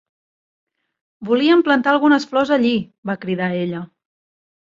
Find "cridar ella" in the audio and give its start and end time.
3.27-3.83